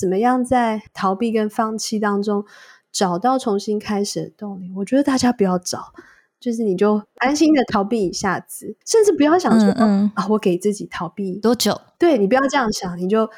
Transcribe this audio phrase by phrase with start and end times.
[0.00, 2.44] 怎么样在逃避跟放弃当中
[2.90, 4.72] 找到重新开始的动力？
[4.76, 5.92] 我觉得大家不要找，
[6.40, 11.78] 就是你就安心的逃避一下子，甚至不要想说嗯嗯啊，我给自己逃避多久？
[11.98, 13.28] 对，你不要这样想，你就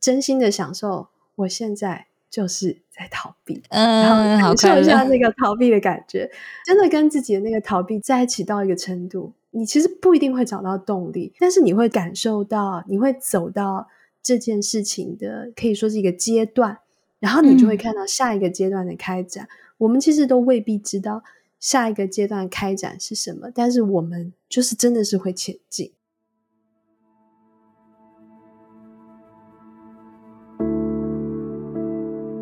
[0.00, 2.06] 真心的享受我现在。
[2.28, 6.28] 就是在逃避，嗯，然后感受一下那个逃避的感觉，
[6.66, 13.88] 真的跟自己的那个逃避在一起到一个程度，你其实不一定会找到动力，但是你会感受到，你会走到
[14.26, 16.78] 这件事情的可以说是一个阶段，
[17.20, 19.44] 然后你就会看到下一个阶段的开展。
[19.44, 21.22] 嗯，我们其实都未必知道
[21.60, 25.92] 下一个阶段开展是什么，但是我们就是真的是会前进。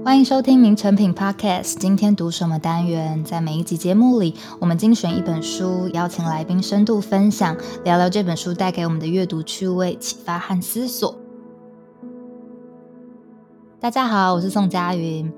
[0.03, 1.77] 欢迎收听名成品 Podcast。
[1.79, 3.23] 今天读什么单元？
[3.23, 7.55] 在每一集节目里，我们精选一本书，邀请来宾深度分享，
[7.85, 11.24] 聊聊这本书带给我们的阅读趣味、启发和思索。
[13.85, 15.31] 大家好，我是宋佳云。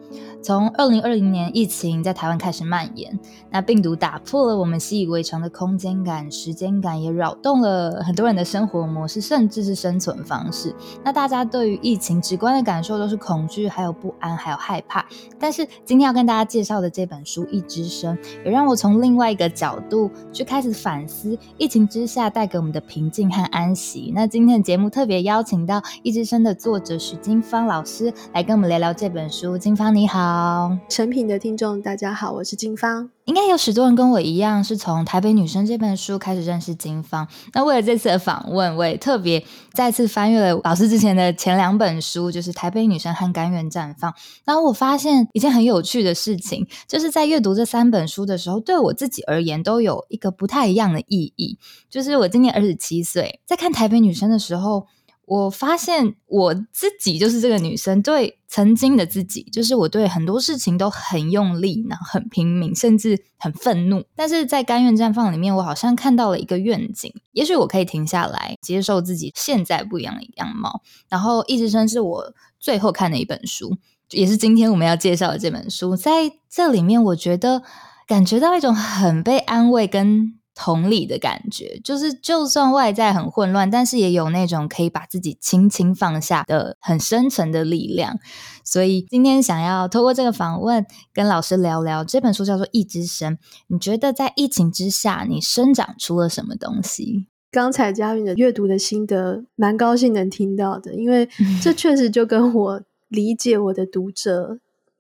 [0.43, 3.19] 从二零二零年疫情在台湾开始蔓延，
[3.51, 10.75] 那病毒打破了我们习以为常的空间感、时间感，也扰动了很多人的生活模式，甚至是生存方式。
[11.03, 15.05] 那大家对于疫情直观的感受都是恐惧，还有不安，还有害怕。
[15.39, 24.13] 但是今天要跟大家介绍的这本书《一只生》，也让我从另外一个角度去开始反思疫情之下带给我们的平静和安息。
[24.15, 29.59] 那今天的节目特别邀请到《一只生》的作者许金芳老师来跟我们聊聊这本书。
[29.59, 30.26] 金芳你好。
[30.29, 33.09] 好，成品的听众大家好，我是金芳。
[33.27, 37.29] 应该有许多人跟我一样，是从《台北女生》这本书开始认识金芳。
[37.55, 44.11] 那为了这次的访问，我也特别再次翻阅了老师之前的前两本书，就是《台北女生》和《甘愿绽放》。
[44.45, 51.57] 然后我发现一件很有趣的事情，就是在阅读这三本书的时候，对我自己而言都有一个不太一样的意义。
[51.89, 54.89] 就是我今年二十七岁，在看《台北女生》的时候。
[55.27, 64.05] 我发现我自己就是这个女生，对曾经的自己，就是我对很多事情都很用力，然后很拼命，甚至很愤怒。
[64.15, 70.81] 但是在《甘愿绽放》里面，我好像看到了一个愿景，也许我可以停下来，接受自己现在不一样的样貌。
[71.09, 73.77] 然后《一直生》是我最后看的一本书，
[74.11, 75.97] 也是今天我们要介绍的这本书。
[75.97, 77.65] 在这里面，我觉得
[78.07, 80.39] 感觉到一种很被安慰跟。
[80.57, 88.19] 同理的感觉，就是就算外在很混乱，但是也有那种可以把自己轻轻放下的很深沉的力量。
[88.65, 93.35] 所以今天想要透过这个访问，跟老师聊聊这本书，叫做《一之声》。
[93.67, 97.27] 你觉得在疫情之下，你生长出了什么东西？
[97.51, 101.29] 刚才佳韵的阅读的心得，蛮高兴能听到的，因为
[101.63, 104.59] 这确实就跟我理解我的读者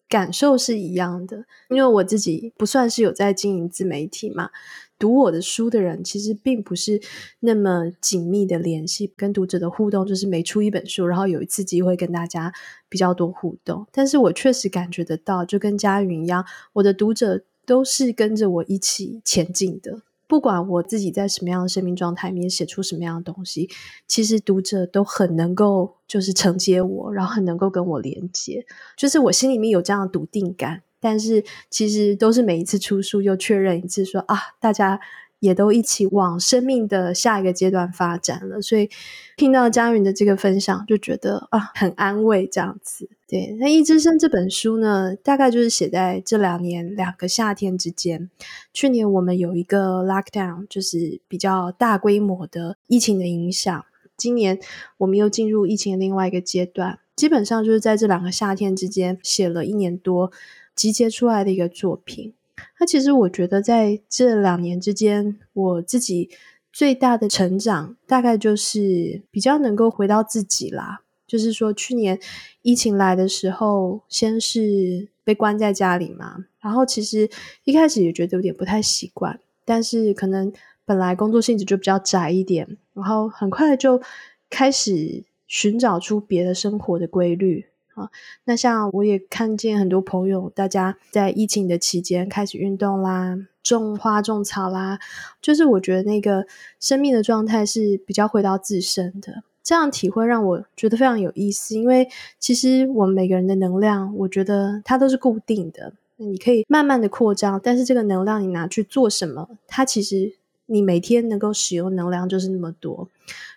[0.08, 1.44] 感受是一样的。
[1.70, 4.50] 因为我自己不算是有在经营自媒体嘛。
[4.98, 7.00] 读我的书的人其实并不是
[7.40, 12.52] 那么紧密的联系，跟读者的互动就是每出一本书，然后有一次机会跟大家
[12.88, 13.86] 比较多互动。
[13.92, 20.02] 但是我确实感觉得到，就跟佳云一样，我的读者都是跟着我一起前进的。
[20.28, 23.70] 不管我自己在什么样的生命状态里面写出什么样的东西，
[24.08, 30.82] 其实读者都很能够就是承接我，然后很能够跟我连接，就是我心里面有这样的笃定感。
[31.06, 34.98] 但是其实都是每一次出书又确认一次说，啊，大家
[35.38, 38.60] 也都一起往生命的下一个阶段发展了。
[38.60, 38.90] 所以
[39.36, 43.08] 听到佳云的这个分享，就觉得啊，很安慰这样子。
[43.28, 48.28] 对，那《一之声》这本书呢，大概就是写在这两年两个夏天之间。
[48.72, 53.84] 去年我们有一个 lockdown，就是比较大规模的疫情的影响。
[54.16, 54.58] 今年
[54.98, 60.32] 我们又进入疫情的另外一个阶段，基本上就是在这两个夏天之间写了一年多。
[60.76, 62.34] 集结出来的一个作品，
[62.78, 66.28] 那其实我觉得在这两年之间，我自己
[66.70, 71.00] 最大的成长，大概就是比较能够回到自己啦。
[71.26, 72.20] 就是说，去年
[72.62, 77.28] 疫情来的时候，先是被关在家里嘛，然后其实
[77.64, 80.52] 一开始也觉得有点不太习惯，但是可能
[80.84, 84.00] 本来工作性质就比较窄一点，然后很快就
[84.48, 87.66] 开始寻找出别的生活的规律。
[87.96, 88.10] 啊，
[88.44, 94.98] 那像我也看见很多朋友，大家在疫情的期间开始运动啦，种花种草啦，
[95.40, 96.46] 就是我觉得那个
[96.78, 101.74] 生命的状态是比较回到自身的，这样体会让我觉得非常有意思。
[101.74, 102.06] 因为
[102.38, 113.08] 其实我们每个人的能量，我觉得它都是固定的，你可以慢慢的扩张，但是这个能量你拿去做什么，它其实你每天能够使用能量就是那么多。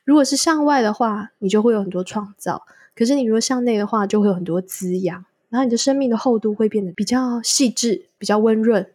[0.06, 2.64] 如果是向外的话，你就会有很多创造。
[3.00, 8.86] 可是你如果向内的话，就会有很多滋养，然后你的生命的厚度会变得比较细致、比较温润，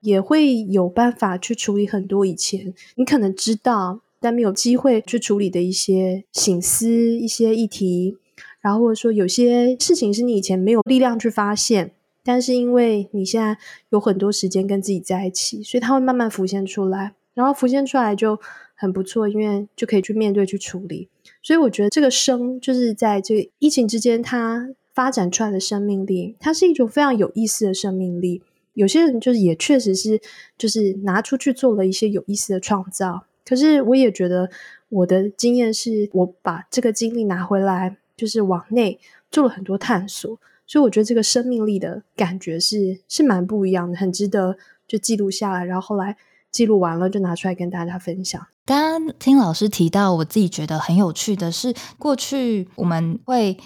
[0.00, 8.18] 也会有办法去处理很多以前你可能知道但没有机会去处理的一些醒思、一些议题，
[8.60, 11.92] 然后或者说有些事情是你以前没有力量去发现，
[12.24, 13.56] 但是因为你现在
[13.90, 18.40] 有很多时间跟自己在一起，所以它会慢慢浮现出来，然后浮现出来就
[18.82, 21.08] 很不错，因为就可以去面对去处理。
[21.40, 28.42] 所以我觉得这个生就是在这个疫情之间，它发展出来的生命力，它是一种非常有意思的生命力。
[28.74, 30.20] 有些人就是也确实是
[30.58, 33.24] 就是拿出去做了一些有意思的创造。
[33.46, 34.50] 可是我也觉得
[34.88, 38.98] 我的经验是，我把这个经历拿回来，就是往内
[39.30, 40.40] 做了很多探索。
[40.66, 44.56] 所以我觉得这个生命力的感觉是是蛮不一样的，很值得
[44.88, 45.64] 就记录下来。
[45.64, 46.16] 然后后来
[46.52, 48.46] 记录完了，就拿出来跟大家分享。
[48.64, 53.58] 刚刚听老师提到，我自己觉得很有趣的是，过去我们会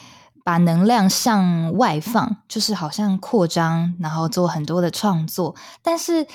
[0.44, 5.54] 把能量向外放，就是好像扩张，然后做很多的创作。
[5.82, 6.26] 但是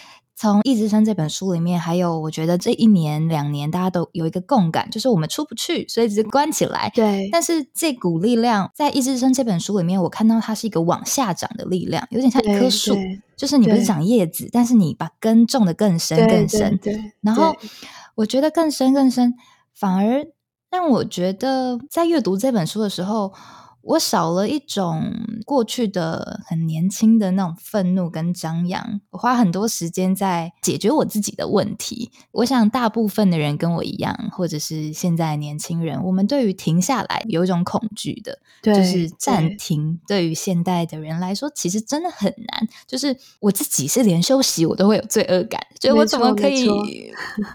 [0.42, 6.92] 从《一直生》这本书里面，还有我觉得这一年两年，大家都有一个共感，就是我们出不去，所以只是关起来。
[6.96, 7.30] 对。
[7.32, 12.98] 但是这股力量在《一直生》这本书里面，我看到它是一个往下长的力量，有点像一棵树，
[13.38, 16.76] 就是你不是长叶子，但是你把根种的更深更深。
[16.82, 16.92] 对。
[16.96, 17.56] 对然后。
[18.16, 19.36] 我觉得更深更深，
[19.74, 20.26] 反而
[20.70, 23.32] 让我觉得在阅读这本书的时候，
[23.83, 25.12] 我少了一种
[25.45, 29.01] 过去的很年轻的那种愤怒跟张扬。
[29.10, 32.12] 我花很多时间在解决我自己的问题。
[32.31, 40.00] 我想大部分的人跟我一样，或者是现在年轻人，我们对于停下来有一种恐惧的，对，就是暂停。
[40.07, 42.68] 对于现代的人来说，其实真的很难。
[42.88, 46.69] 就是我自己是连休息我都会有罪恶感，觉得我怎么可以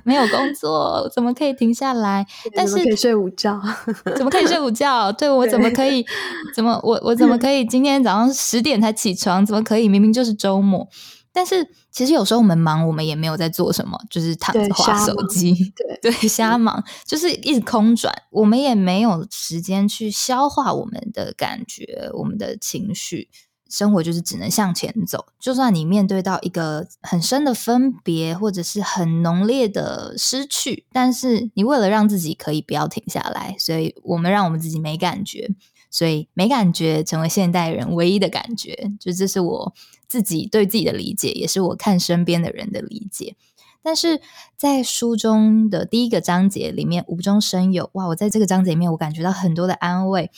[0.03, 2.27] 没有工作，怎么可以停下来？
[2.55, 3.61] 但是可以睡午觉，
[4.17, 5.13] 怎么可以睡午觉？
[5.13, 6.05] 对，我怎么可以？
[6.55, 9.45] 怎么我我怎么可以今天早上十点才起床？
[9.45, 9.89] 怎么可以？
[9.89, 10.89] 明明就是周末。
[11.33, 15.55] 但是其实有时候我们忙，我们也没有在做什么，就是躺着滑手机，
[16.01, 18.11] 对 对，瞎忙，就是一直空转。
[18.31, 23.29] 我们也没有时间去消化我们的感觉，我们的情绪。
[23.69, 25.27] 生活就是只能向前走。
[25.41, 35.51] 就算你面对到一个很深的分别，或者是很浓烈的失去，但是你为了让自己可以不要停下来，所以我们让我们自己没感觉。
[35.97, 39.75] 所以没感觉成为现代人唯一的感觉，就这是我
[40.07, 43.35] 自己对自己的理解，也是我看身边的人的理解。
[43.83, 44.21] 但是
[44.59, 48.09] 在书中的第一个章节里面，无中生有，哇！
[48.09, 50.31] 我在这个章节里面，我感觉到很多的安慰，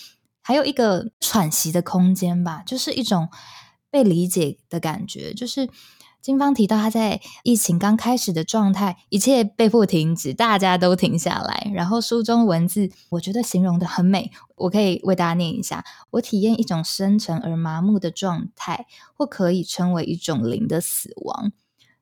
[0.43, 3.29] 还有一个喘息的空间吧，就是一种
[3.91, 5.69] 被理解的感觉，就是。
[6.29, 11.71] 金芳提到，他在疫情刚开始的状态，一切被迫停止，大家都停下来。
[11.73, 18.85] 然后书中文字，我觉得形容得很美，我可以为大家念一下：我体验一种深沉而麻木的状态，
[19.15, 21.51] 或可以称为一种灵的死亡。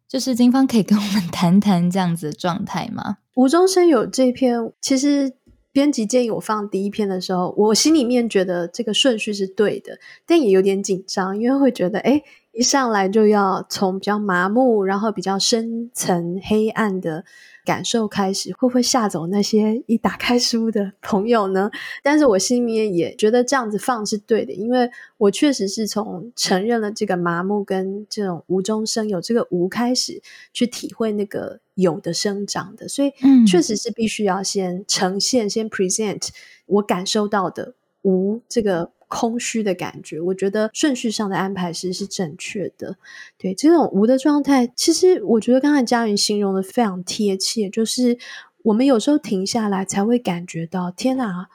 [0.09, 3.19] 就是金芳可以跟我们 谈谈这样子的状态吗？
[3.37, 5.37] 无中生有这篇，其实
[5.71, 12.25] 编辑建议我放第一篇的时候，我心里面觉得这个顺序是对的，但也有点紧张，因为会觉得，哎。
[12.57, 17.23] 一上来就要从比较麻木，然后比较深层黑暗的
[17.67, 21.71] 感受开始，会不会吓走那些一打开书的朋友呢？
[22.03, 30.23] 但是我心里面也觉得这样子放是对的，因为我确实是从承认了这个麻木跟这种无中生有这个无开始，
[30.55, 33.13] 去体会那个有的生长的，所以
[33.47, 36.31] 确实是必须要先呈现，先 present
[36.65, 38.93] 我感受到的无这个。
[39.09, 42.97] 空虚的感觉，我觉得顺序上的安排是是正确的。
[43.39, 48.19] 对，这种无的状态，其实我觉得刚才佳云形容的非常贴切，就是
[48.63, 51.49] 我们有时候停下来才会感觉到，天哪，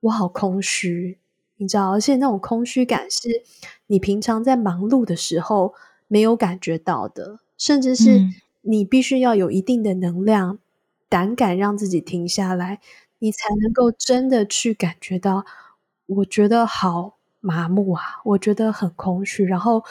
[0.00, 1.18] 我好空虚，
[1.58, 3.28] 你知道，而且那种空虚感是
[3.86, 5.74] 你平常在忙碌的时候
[6.08, 8.22] 没有感觉到的，甚至是
[8.62, 10.58] 你必须要有一定的能量、
[11.10, 12.80] 胆敢让自己停下来，
[13.18, 15.44] 你才能够真的去感觉到。
[16.06, 19.44] 我觉得好麻木啊，我觉得很空虚。
[19.44, 19.84] 然后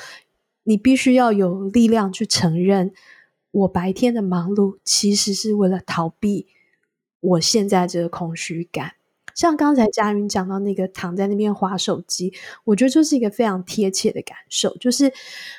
[0.63, 2.93] 你必须要有力量去承认，
[3.51, 6.47] 我白天的忙碌其实是为了逃避
[7.19, 8.93] 我现在这个空虚感。
[9.33, 12.31] 像刚才佳云讲到那个躺在那边划手机，
[12.65, 14.77] 我觉得就是一个非常贴切的感受。
[14.77, 15.11] 就是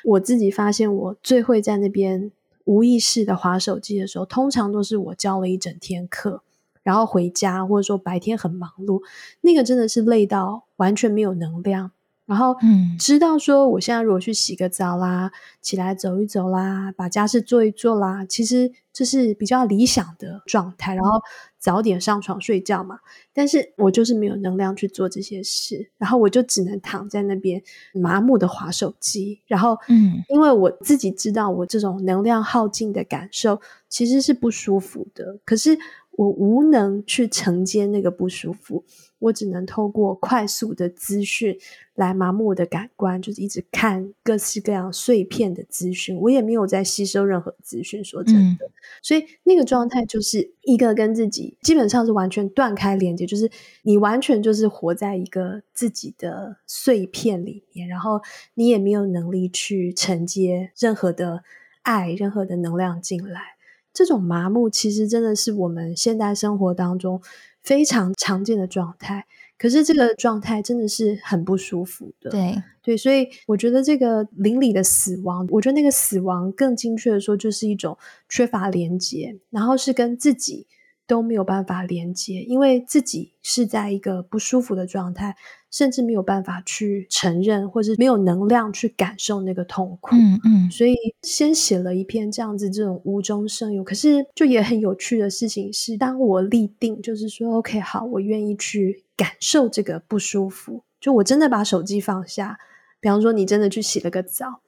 [0.05, 2.31] 我自己发现，我最会在那边
[2.63, 6.41] 无意识的划手机的时候，通常都是我教了一整天课。
[6.85, 9.01] 然后回家，或者说白天很忙碌，
[9.41, 11.91] 那个真的是累到完全没有能量。
[12.27, 20.95] 然后，嗯，知道说我现在如果去洗个澡啦，起来走一走啦，把家事做一做啦，其实这是比较理想的状态。
[20.95, 21.21] 然后
[21.59, 22.97] 早点上床睡觉嘛。
[23.31, 27.61] 但是我就是没有能量去做这些事，然后我就只能躺在那边
[27.93, 29.41] 麻木的划手机。
[29.45, 35.77] 然后，嗯，因为我自己知道我这种能量耗尽的感受其实是不舒服的，可是。
[36.17, 38.83] 我无能去承接那个不舒服，
[39.19, 41.57] 我只能透过快速的资讯
[41.93, 48.03] 来麻木我的感官，就是一直看各式各样碎片的资讯，我也没有在吸收任何资讯。
[48.03, 58.21] 说真的，嗯、所以那个状态就是一个跟自己基本上是完全断开连接，就是你完全就是活在一个自己的碎片里面，然后
[58.53, 61.43] 你也没有能力去承接任何的
[61.81, 63.54] 爱、任何的能量进来。
[63.95, 67.21] 这种麻木其实真的是我们现代生活当中
[67.63, 69.25] 非常常见的状态，
[69.57, 72.29] 可是这个状态真的是很不舒服的。
[72.29, 77.97] 对对，所以我觉得这个邻里的死亡，我觉得那个死亡更精确的说，就是一种
[78.29, 80.67] 缺乏连接，然后是跟自己。
[81.07, 85.35] 都没有办法连接，因为自己是在一个不舒服的状态，
[85.69, 90.15] 甚至没有办法去承认，或者没有能量去感受那个痛苦。
[90.15, 102.57] 嗯嗯，所以先写了一篇这样子这种无中生有，可是就也很有趣的事情是，当我立定，就是说，OK，好，我愿意去感受这个不舒服，就我真的把手机放下，
[102.99, 104.61] 比方说你真的去洗了个澡，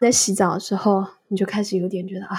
[0.00, 2.36] 在洗澡的时候，你就开始有点觉得啊。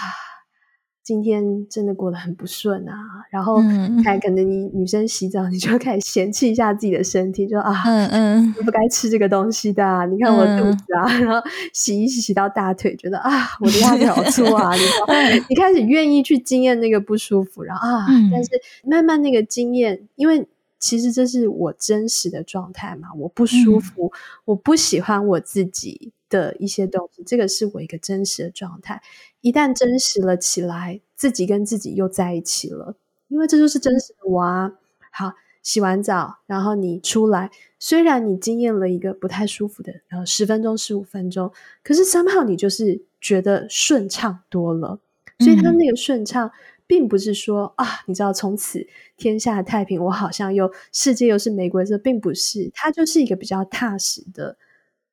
[1.05, 2.93] 今天真的过得很不顺啊，
[3.29, 3.61] 然后
[4.03, 13.29] 还可能你女生洗澡，你就开始嫌弃一下自己的身体，就啊，嗯嗯，不该吃这个东西的啊，你看我肚子啊，然后洗一洗洗到大腿，觉得啊，
[13.61, 15.05] 我的大腿好粗啊，你说
[15.47, 18.49] 你开始愿意去经验那个不舒服，然后啊，但是
[18.83, 20.43] 慢慢那个经验，因为
[20.79, 24.11] 其实这是我真实的状态嘛，我不舒服，
[24.45, 29.01] 我不喜欢我自己的一些东西，这个是我一个真实的状态。
[29.41, 32.95] 一旦真实了起来，自己跟自己又在一起了，
[33.27, 34.71] 因为这就是真实的我啊。
[35.11, 41.51] 好，洗完澡，然后你出来，虽然你经验了一个不太舒服的，然后十分钟、十五分钟，
[41.83, 44.99] 可是 somehow 你就是觉得顺畅多了。
[45.39, 46.51] 所以他那个顺畅，
[46.87, 54.57] 并不是说啊，你知道从此天下太平，我好像又世界又是玫瑰色，并不是，它就是一个比较踏实的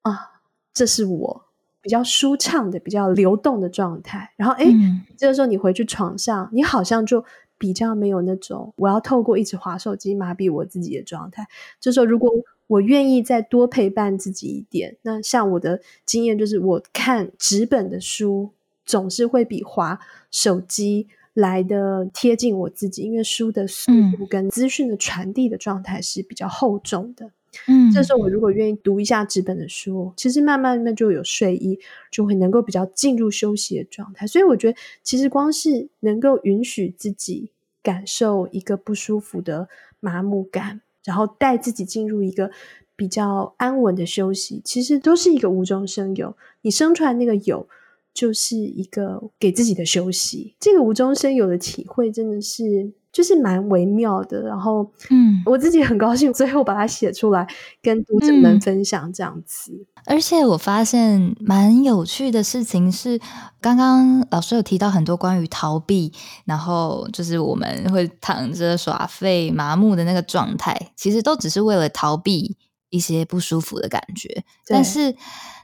[0.02, 0.31] 啊，
[0.74, 1.44] 这是我。
[1.84, 7.24] 比较舒畅的、比较流动的状态，然后诶、嗯、这个时候你回去床上，你好像就
[7.58, 11.44] 比较没有那种我要透过一直划手机麻痹我自己的状态。
[11.80, 12.30] 这时候如果
[12.68, 18.52] 我愿意再多陪伴自己一点，那像我的经验就是，我看纸本的书
[18.86, 19.98] 总是会比划
[20.30, 27.26] 手机来的贴近我自己，因为书的速度跟资讯的传递的状态是比较厚重的。
[27.26, 27.32] 嗯，
[27.68, 31.78] 嗯这时候我如果愿意读一下纸本的书，其实慢慢慢就有睡意，
[32.10, 34.26] 就会能够比较进入休息的状态。
[34.26, 37.50] 所以我觉得，其实光是能够允许自己
[37.82, 39.68] 感受一个不舒服的
[40.00, 42.50] 麻木感，然后带自己进入一个
[42.96, 46.36] 比较安稳的休息，其实都是一个无中生有。
[46.62, 47.68] 你生出来那个有，
[48.14, 50.54] 就是一个给自己的休息。
[50.58, 52.92] 这个无中生有的体会，真的是。
[53.12, 57.46] 就是蛮微妙的，然后，嗯，我自己很高兴，最后把它写出来，
[57.82, 59.70] 跟读者们分享这样子。
[59.70, 63.20] 嗯，而且我发现蛮有趣的事情是，
[63.60, 66.10] 刚刚老师有提到很多关于逃避，
[66.46, 72.56] 然后就是我们会躺着耍废、麻木的那个状态，其实都只是为了逃避
[72.88, 75.14] 一些不舒服的感觉，但是。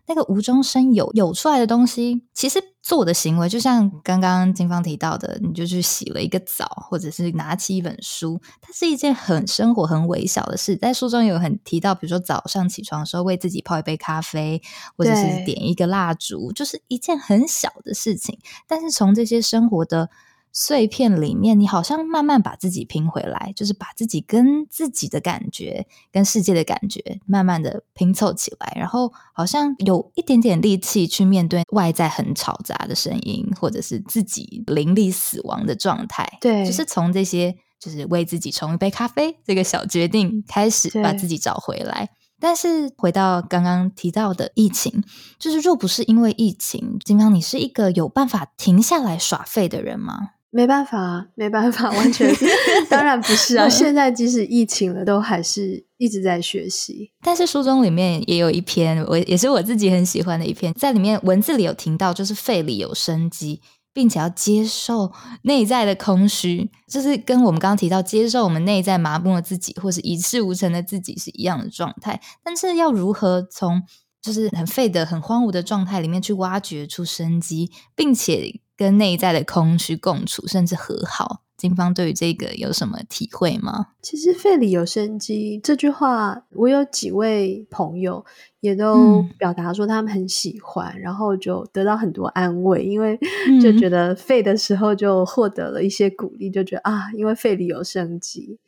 [0.08, 10.74] 那个无中生有有出来的东西，其实做的行为，就像刚刚金芳提到的，你就去洗了一个澡，或者是拿起一本书，它是一件很生活、很微小的事。
[10.76, 14.62] 在书中有很提到，比如说早上起床的时候为自己泡一杯咖啡，
[14.96, 18.38] 或者是点一个蜡烛，就是一件很小的事情。
[18.66, 20.08] 但是从这些生活的
[20.52, 36.38] 碎片里面，你好像慢慢把自己拼回来，就是把自己跟自己的感觉、跟世界的感觉，慢慢的拼凑起来，然后好像有一点点力气去面对外在很嘈杂的声音，或者是自己凌厉死亡的状态。
[36.40, 42.10] 对，就是从这些，就是为自己冲一杯咖啡这个小决定开始，把自己找回来。
[42.40, 45.02] 但是回到刚刚提到的疫情，
[45.40, 50.30] 就是若不是因为疫情，金芳，你是一个有办法停下来耍废的人吗？
[50.50, 52.34] 没办法，没办法，完全
[52.88, 53.68] 当然不是啊！
[53.68, 57.12] 现在即使疫情了，都还是一直在学习。
[57.22, 63.60] 但是书中里面也有一篇，我也是我自己很喜欢的一篇，在里面文字里有听到，就是肺里有生机，
[63.92, 65.12] 并且要接受
[65.42, 72.18] 内在的空虚，就是跟我们刚刚提到接受我们内在麻木的自己，或是一事无成的自己是一样的状态。
[72.42, 73.82] 但是要如何从
[74.20, 83.88] 就是很废的、很荒芜的状态里面去挖掘出生机，并且跟内在的空虚共处，甚至和好，金方对于这个有什么体会吗？
[84.02, 88.24] 其实“肺里有生机”这句话，我有几位朋友
[88.60, 93.18] 也都表达说他们很喜欢，嗯、然后就得到很多安慰，因为
[93.60, 98.58] 就觉得肺的时候就获得了一些鼓励，就觉得啊，因为肺里有生机。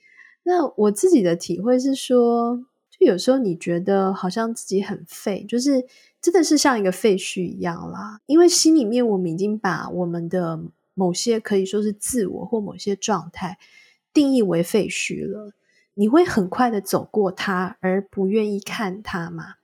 [0.42, 2.59] 那我自己的体会是说，
[3.00, 5.85] 就有时候你觉得好像自己很废，就是
[6.21, 10.61] 真的是像一个废墟一样啦，因为心里面我们已经把我们的。
[10.92, 13.57] 某些可以说是自我或某些状态
[14.12, 15.54] 定义为废墟了，
[15.95, 19.54] 你会很快的走过它，而不愿意看它吗？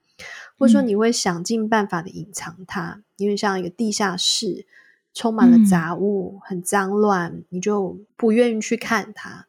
[0.57, 4.65] 或者说你会想尽办法的隐藏它，嗯、因为像一个地下室
[5.13, 9.45] 充满了杂物，嗯、很脏乱，你就不愿意去看它。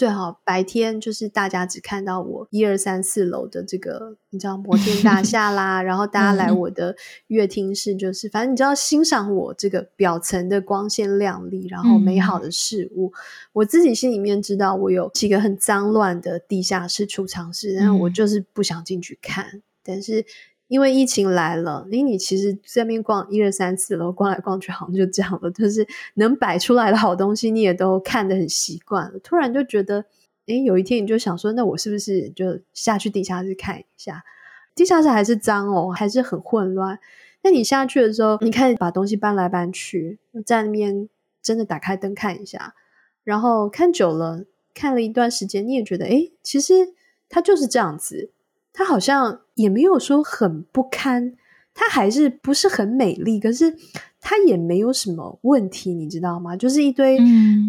[0.00, 13.12] 最好白天就是大家只看到我一二三四楼的这个，你知道摩天大 厦啦，然后大家来我的乐厅室，就是反正你知道欣赏我这个表层的光鲜亮丽，然后美好的事物。
[13.52, 20.24] 我自己心里面知道，我有几个很脏乱的地下室储藏室，但是我就是不想进去看，但是。
[20.70, 25.50] 因为疫情来了，因为你其实在那边逛一二三四楼逛来逛去，好像就这样了。
[25.50, 25.84] 就是
[26.14, 29.18] 能摆出来的好东西，你也都看得很习惯了。
[29.18, 30.04] 突然就觉得，
[30.46, 34.22] 诶，有一天你就想说，那我是不是就下去地下室看一下？
[34.76, 37.00] 地下室还是脏哦，还是很混乱。
[37.42, 41.08] 那你下去的时候，你看把东西搬来搬去，在那边
[41.42, 42.76] 真的打开灯看一下，
[43.24, 46.94] 然后看久了，看了一段时间，你也觉得，诶，其实
[47.28, 48.30] 它就是这样子。
[48.72, 51.34] 它好像也没有说很不堪，
[51.74, 53.74] 它还是不是很美丽，可是
[54.20, 56.54] 它也没有什么问题，你知道吗？
[56.54, 57.18] 就是一堆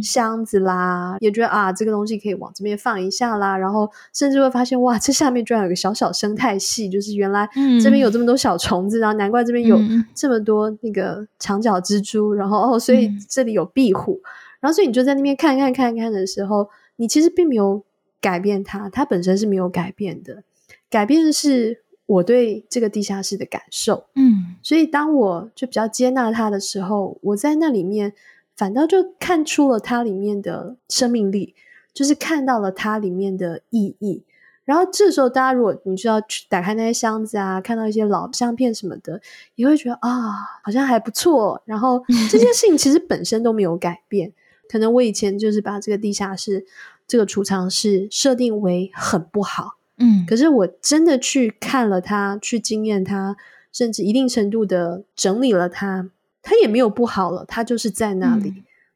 [0.04, 7.48] 箱子啦，嗯、也觉得啊，这个东西可以往这边放一下啦，然后甚至会发现哇，这下面居然有个小小生态系，就是原来
[7.82, 9.80] 这边有这么多小虫子，然后难怪这边有
[10.14, 14.22] 这么多那个长角蜘蛛，然后哦，所以这里有壁虎，
[14.60, 17.82] 然后所以你就在那边看看看看的时候，你其实并没有
[18.20, 20.44] 改变它，它本身是没有改变的。
[20.92, 28.14] 改变的是我对这个地下室的感受，嗯，所以当我就比较接纳它的时候，我在那里面
[28.58, 31.56] 反倒就看出了它里面的生命力，
[31.94, 34.24] 就是看到了它里面的意义。
[34.64, 39.20] 然后这时候，大家如果你需要去打开那些箱子啊，看到一些老相片什么的，
[39.56, 40.32] 也会觉得啊，
[40.64, 41.62] 好像还不错。
[41.66, 44.34] 然后 这件事情其实本身都没有改变，
[44.70, 46.66] 可能我以前就是把这个地下室
[47.08, 49.78] 这个储藏室设定为很不好。
[50.02, 53.38] 嗯，可是我真的去看了它，去经验它，
[53.72, 56.10] 甚至一定程度的整理了它，
[56.42, 58.50] 它也没有不好了，它就是在那里。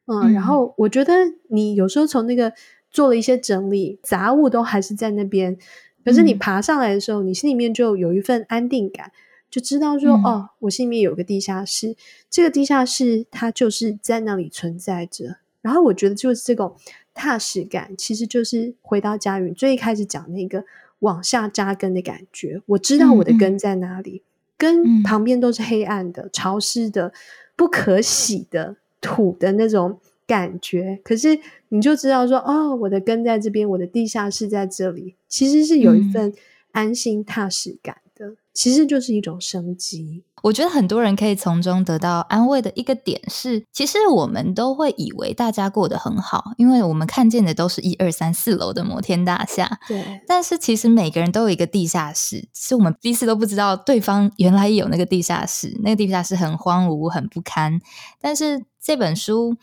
[0.06, 1.14] 嗯，嗯，然后我觉得
[1.48, 2.52] 你有时候从那个
[2.90, 5.56] 做了一些整理，杂物都还是在那边，
[6.04, 9.10] 可是你爬上来的时候，嗯，你心里面就有一份安定感，
[9.50, 11.96] 就知道说，嗯，哦，我心里面有个地下室，
[12.28, 15.36] 这个地下室它就是在那里存在着。
[15.62, 16.76] 然后我觉得就是这种
[17.12, 20.64] 踏实感，其实就是回到家云最一开始讲那个。
[21.00, 24.22] 往下扎根的感觉，我知道我的根在哪里，
[24.56, 27.12] 根旁边都是黑暗的、嗯、潮湿的、
[27.54, 31.00] 不可洗的土的那种感觉。
[31.04, 36.32] 可是你就知道说，哦，我的根在这边，我的地下室在这里，其实是有一份
[36.72, 37.98] 安心踏实感。
[38.18, 40.24] 嗯其实就是一种生机。
[40.42, 49.78] 我觉得很多人可以从中得到安慰的一个点是，其实我们都会以为大家过得很好，因为我们看见的都是一二三四楼的摩天大厦。
[49.86, 55.78] 对，但是其实每个人都有一个地下室，是我们彼此都不知道对方原来有那个地下室。
[55.82, 57.78] 那个地下室很荒芜、很不堪，
[58.20, 59.56] 但是这本书。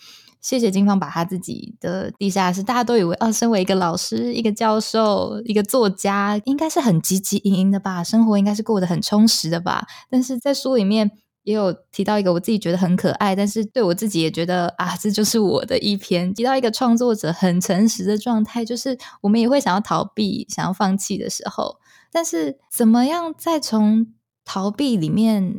[0.44, 9.88] 谢谢金芳把他自己的地下室，大家都以为啊，身为一个老师、一个教授、一个作家，应该是很汲汲营营的吧，生活应该是过得很充实的吧。
[10.10, 11.10] 但是在书里面
[11.44, 16.34] 也有提到一个我自己觉得很可爱，但是对我自己也觉得啊，这就是我的一篇。
[16.34, 21.78] 提到一个创作者很诚实的状态，就是我们也会想要逃避、想要放弃的时候，
[22.12, 24.08] 但是怎么样再从
[24.44, 25.56] 逃避里面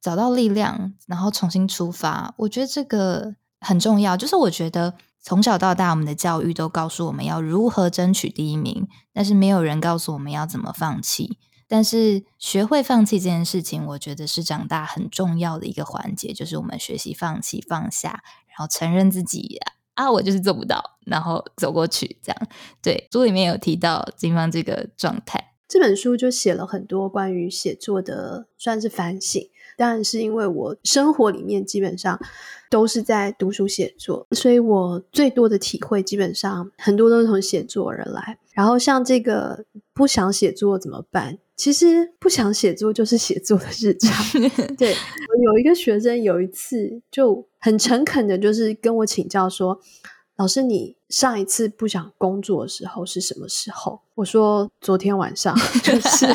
[0.00, 2.32] 找到力量，然后重新出发？
[2.38, 3.34] 我觉得这个。
[3.62, 11.38] 很重要，就是我觉得从小到大，我们的教育都告诉我们要如何争取第一名，但是没有人告诉我们要怎么放弃。
[11.68, 19.58] 但是学会放弃这件事情，我觉得是长大很重要的一个环节，就是我们学习放弃、放下，然后承认自己
[19.94, 22.18] 啊，我就是做不到，然后走过去。
[22.22, 22.48] 这样，
[22.82, 25.54] 对，书里面有提到金方这个状态。
[25.66, 29.48] 这本书就写了很多关于写作的，算是反省。
[29.76, 32.18] 当然是因为我生活里面基本上
[32.70, 38.38] 都是在读书写作，所以我最多的体会基本上很多都是从写作而来。
[38.52, 41.38] 然后像这个不想写作怎么办？
[41.56, 44.40] 其实不想写作就是写作的日常。
[44.76, 49.78] 对，我有一个学生有一次就很诚恳的，就是跟我请教说，
[50.36, 54.00] 老师，你上一次不想工作的时候是什么时候？
[54.16, 56.26] 我说昨天晚上，就是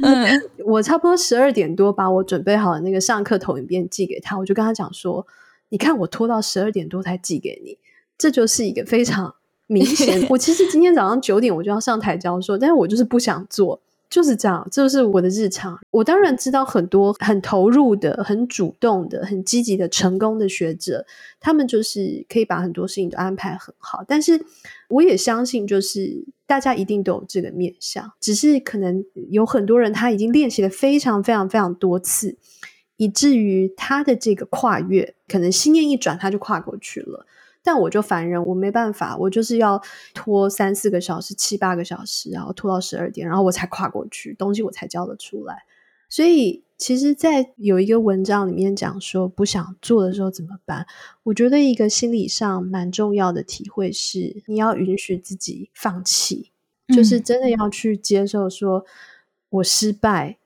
[0.66, 5.24] 我差不多十二点多把我准备好的那个上课投影片寄给他，我就跟他讲说，
[5.68, 7.78] 你看我拖到十二点多才寄给你，
[8.18, 9.36] 这就是一个非常
[9.68, 10.26] 明显。
[10.30, 13.80] 我其实今天早上九点我就要上台教授，但是我就是不想做。
[14.08, 15.78] 就是这样，这就是我的日常。
[15.90, 21.04] 我当然知道很多很投入的、很主动的、很积极的、成功的学者，
[21.40, 24.04] 他们就是可以把很多事情都安排很好。
[24.06, 24.40] 但是
[24.88, 32.36] 我也相信，就是大家一定都有这个面向，只是可能有很多人他已经练习了非常非常非常多次，
[32.96, 37.26] 以至于他的这个跨越，可能心念一转，他就跨过去了。
[37.66, 39.82] 但我就烦人，我没办法，我就是要
[40.14, 45.64] 拖三四个小时、七八个小时，然后拖到十二点，然后我才跨过去，东西我才交得出来。
[46.08, 50.86] 所以，其实，在有一个文章里面讲说，不想做的时候怎么办？
[51.24, 56.52] 我觉得一个心理上蛮重要的体会是，你要允许自己放弃，
[56.94, 58.86] 就是真的要去接受说，说
[59.48, 60.38] 我失败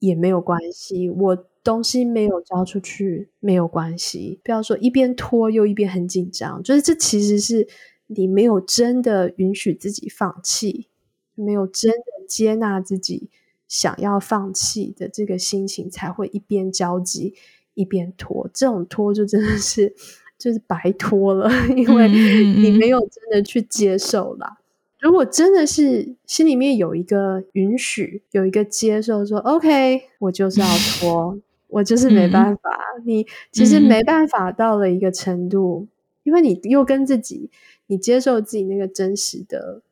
[0.00, 1.46] 也没有关系，我。
[1.66, 7.68] 东西没有交出去没有关系，不要说一边拖又一边很紧张，就是这其实是
[8.06, 10.86] 你没有真的允许自己放弃，
[11.34, 13.28] 没有真的接纳自己
[13.66, 17.34] 想要放弃的这个心情，才会一边焦急
[17.74, 18.48] 一边拖。
[18.54, 19.94] 这种拖就真的是
[20.38, 24.58] 就是白拖了， 因为你没有真的去接受啦。
[24.98, 30.66] 如果真的是心里面有一个允许，有一个接受说，说 OK，我就是要
[30.98, 31.38] 拖。
[31.68, 35.88] 我就是没办法，嗯、你其实没办法到了一个程度，嗯、
[36.24, 37.50] 因为你又跟自己，
[37.86, 39.82] 你接受自己那个真实的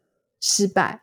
[0.41, 1.03] 失败，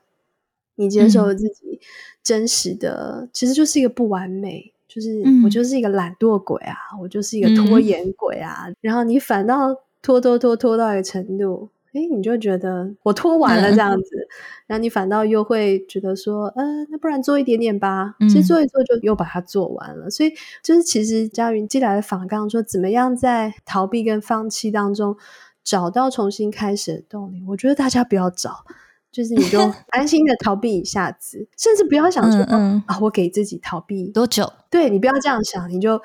[0.76, 1.80] 你接受了自己
[2.24, 11.70] 真实的，嗯、其实就是一个不完美，就是、嗯、我就是一个懒惰鬼啊，我就是一个拖延鬼啊，嗯、然后你反倒拖拖拖拖到一个程度。
[11.94, 14.28] 哎，你就觉得我拖完了这样子，嗯、
[14.68, 18.16] 然后你反倒又会觉得说，呃，那不然做一点点吧。
[18.20, 20.10] 嗯、其实做一做就又把它做完了。
[20.10, 20.32] 所以
[20.64, 25.18] 就是其实佳云寄来的访刚说，怎么样在逃避跟放弃当中
[25.64, 27.44] 找到重新开始的动力？
[27.48, 28.64] 我觉得大家不要找，
[29.12, 29.60] 就是你就
[29.92, 34.54] 安心的逃避一下子，甚至不要想说，嗯嗯、啊，我给自己逃避多久？
[34.70, 36.02] 对，你不要这样想，你就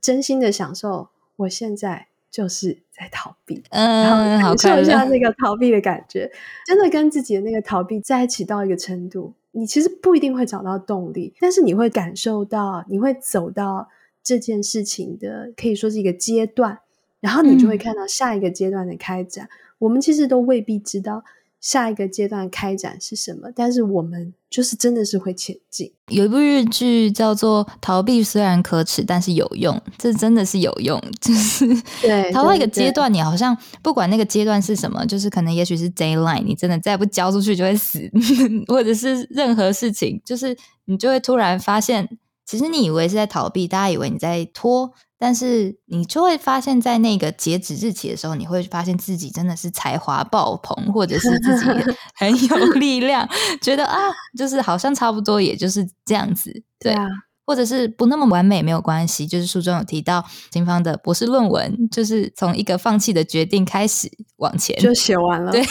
[0.00, 2.06] 真心的享受我现在。
[2.36, 6.30] 就是在逃避，嗯，然后感受一下那个逃避的感觉，
[6.66, 13.88] 真的跟自己的那个逃避在一起到一个程度，你其实不一定会找到动力，但是你会感受到，你会走到
[14.22, 16.80] 这件事情的可以说是一个阶段，
[17.20, 19.46] 然后你就会看到下一个阶段的开展。
[19.46, 21.24] 嗯，我们其实都未必知道。
[21.66, 23.48] 下一个阶段开展是什么？
[23.52, 25.92] 但是我们就是真的是会前进。
[26.10, 31.02] 有一部日剧叫做《逃避虽然可耻，但是有用》，这真的是有用。
[31.20, 31.66] 就是
[32.00, 38.08] 对， 逃到一个阶段，你好像不管那个阶段是什么，就是可能也许是 deadline，你真的再不交出去就会死，
[38.68, 42.08] 或者是任何事情，就是你就会突然发现，
[42.44, 44.92] 其实你以为是在逃避，大家以为你在拖。
[45.18, 51.66] 但是你就会发现，在那个截止日期的时候，你会发现自己真的是才华爆棚，或者是自己
[52.14, 53.28] 很有力量，
[53.60, 53.98] 觉得啊，
[54.36, 57.06] 就是好像差不多，也就是这样子，对，对啊。
[57.46, 65.62] 或者是不那么完美没有关系，就是书中有提到金方的博士论文，就是从一个放弃的决定开始往前就写完了，对，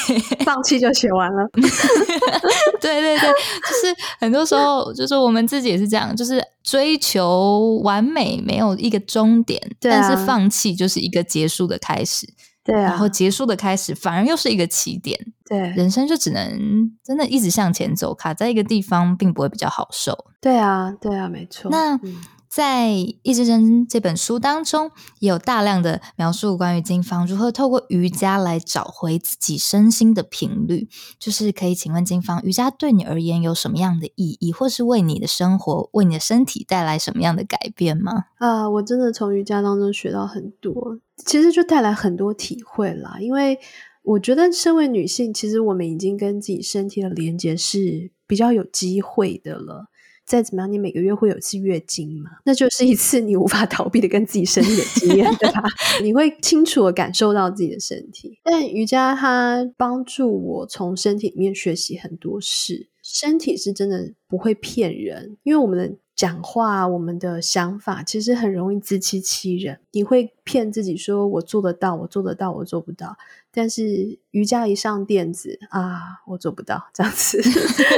[0.45, 1.47] 放弃就写完了，
[2.79, 12.25] 对对对，就是很多时候就是我们自己也是这样，就是追求完美没有一个终点，啊，但是放弃就是一个结束的开始。
[12.65, 15.17] 对啊，然后结束的开始反而又是一个起点。
[15.47, 20.25] 对，人生就只能真的一直向前走，卡在一个地方并不会比较好受。
[20.41, 21.71] 对啊，对啊，没错。
[21.71, 21.95] 那。
[22.03, 22.17] 嗯
[22.55, 22.87] 在
[23.21, 24.89] 《意志真》这本书当中，
[25.19, 30.87] 有大量的描述关于金芳如何透过瑜伽来找回自己身心的频率。
[31.19, 38.23] 就是可以请问金芳，瑜伽对你而言有什么样的意义，或是为你的生活、为你的身体带来什么样的改变吗？
[38.37, 43.17] 啊，我真的从瑜伽当中学到很多，其实就带来很多体会啦。
[43.19, 43.59] 因为
[44.03, 49.89] 我觉得，身为女性，其实我们已经跟自己身体的连接是比较有机会的了。
[50.25, 52.31] 再怎么样，你每个月会有一次月经嘛？
[52.45, 55.61] 那就是一次你无法逃避的跟自己身体的经验，对吧？
[56.01, 58.39] 你会清楚的感受到自己的身体。
[58.43, 65.95] 但瑜伽它帮助我从身体里面学习很多事，身体是真的不会骗人，因为我们的。
[66.15, 69.81] 讲话，我们的想法其实很容易自欺欺人。
[69.91, 73.17] 你会骗自己说：“我做得到，我做得到，我做不到。”
[73.51, 77.41] 但是瑜伽一上垫子啊，我做不到这样子。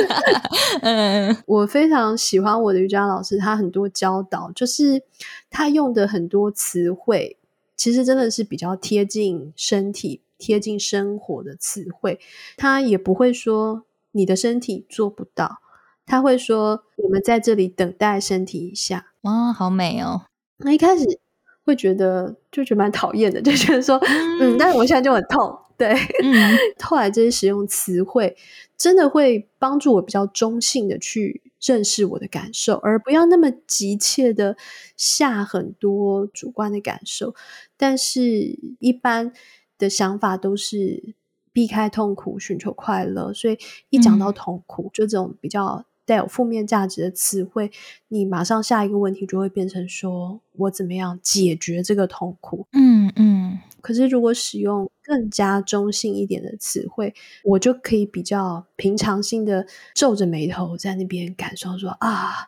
[0.81, 5.03] 嗯，我非常喜欢我的瑜伽老师，他很多教导，就是
[5.51, 7.37] 他用的很多词汇，
[7.75, 12.19] 其实真的是比较贴近身体、贴近生活的词汇。
[12.57, 13.83] 他也不会说
[14.17, 15.59] 你的身体做不到，
[16.05, 19.13] 他会说我们在这里等待身体一下。
[19.21, 20.23] 哇，好美哦！
[20.57, 21.05] 那一开始
[21.63, 25.57] 会觉得就觉得蛮讨厌的，就觉得说嗯，嗯，但是我现在就很痛。
[25.77, 28.35] 对，嗯， 后来这些使用词汇
[28.75, 34.57] 真的会帮助我比较中性的去认识我的感受，而不要那么急切的
[34.95, 37.35] 下很多主观的感受。
[37.77, 39.31] 但是，一般
[39.77, 41.13] 的想法都是
[41.57, 43.33] 避开痛苦，寻求快乐。
[43.33, 43.57] 所以，
[43.89, 47.71] 一讲到痛苦，嗯，就这种比较带有负面价值的词汇，
[48.09, 52.67] 你马上下一个问题就会变成说：我怎么样解决这个痛苦？
[52.73, 53.57] 嗯嗯。
[53.81, 59.65] 可是，如果使用更加中性一点的词汇，我就可以比较平常心的
[59.95, 62.47] 皱着眉头在那边感受说啊，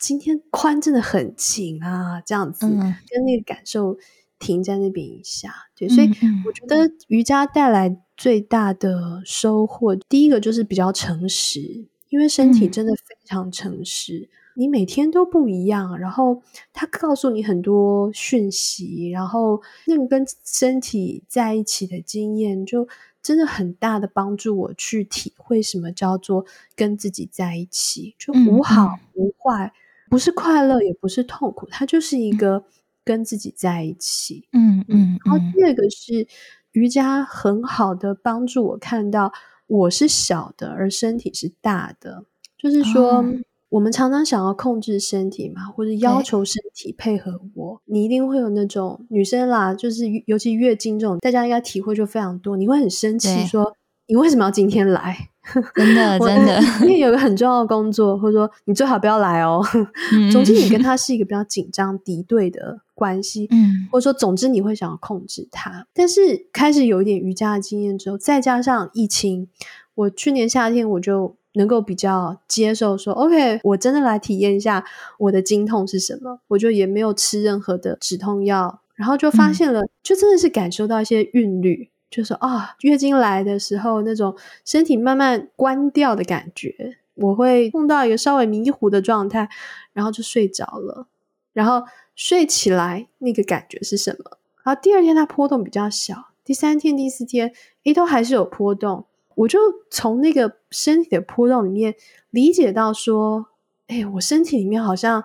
[0.00, 3.96] 今天髋真的很紧啊，这样子，跟那个感受
[4.40, 5.54] 停在那边一下。
[5.76, 6.10] 对，所以
[6.44, 14.28] 我觉得瑜伽带来最大的收获，第一个就是比较诚实，因为身体真的非常诚实。
[14.54, 22.88] 你每天都不一样，然后他告诉你很多讯息，然后那个跟身体在一起的经验，就
[23.22, 29.72] 真的很大的帮助我去体会什么叫做跟自己在一起，就无好无坏，
[30.10, 32.64] 不是快乐也不是痛苦，它就是一个
[33.04, 34.48] 跟自己在一起。
[34.52, 35.20] 嗯嗯。
[35.24, 36.26] 然后第二个是
[36.72, 39.32] 瑜伽很好的帮助我看到
[39.66, 42.24] 我是小的，而身体是大的，
[42.56, 43.18] 就是说。
[43.18, 43.24] 哦
[43.70, 47.82] 我们常常想要控制身体嘛，或者要求身体配合我。
[47.84, 52.56] 你一定会有那种女生啦，就是尤其月经这种，大家应该体会就非常多。
[52.56, 53.76] 你会很生气，说
[54.06, 55.28] 你为什么要今天来？
[55.74, 59.62] 真的，真的，因为有个很重要的工作，或者说你最好不要来哦。
[60.32, 65.86] 总之，你跟他是一个比较紧张敌对的关系，嗯，或者说，总之你会想要控制他。
[65.92, 69.48] 但是开始有一点瑜伽的经验之后，再加上疫情，
[69.94, 71.36] 我去年夏天我就。
[71.54, 74.84] 能够比较接受说，OK，我真的来体验一下
[75.18, 89.48] 我的经痛是什么，我就也没有吃任何的止痛药，然后就发现了，嗯、就真的是感受到一些韵律，就是啊，月经来的时候那种身体慢慢关掉的感觉，我会碰到一个稍微迷糊的状态，
[89.92, 91.06] 然后就睡着了，
[91.52, 94.38] 然后睡起来那个感觉是什么？
[94.64, 97.52] 然后第二天它波动比较小，第三天、第四天，
[97.84, 99.06] 诶，都还是有波动。
[99.34, 99.58] 我就
[99.90, 101.94] 从那个身体的波动里面
[102.30, 103.46] 理解到说，
[103.86, 105.22] 哎，我身体里面好像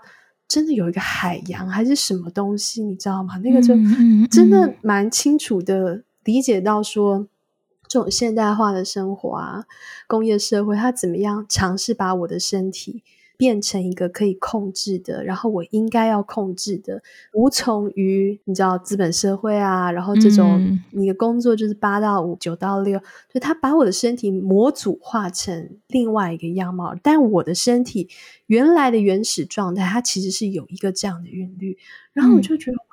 [0.48, 3.38] 真的有一个海洋还是什么东西，你知道吗？
[3.38, 3.74] 那个就
[4.30, 7.28] 真的蛮清楚的理解到说，
[7.88, 9.66] 这种现代化的生活啊，
[10.08, 13.04] 工业社会，它怎么样尝试把我的身体。
[13.36, 17.02] 变成一个可以控制的，然后我应该要控制的，
[17.34, 23.02] 无从于你知道资本社会啊，然后这种你的工作就是八到五、九到六，
[23.34, 28.08] 就他把我的身体模组化成另外一个样貌，但我的身体
[28.46, 31.78] 原来的原始状态，它其实是有一个这样的韵律，
[32.14, 32.84] 然后我就觉得、嗯、哇，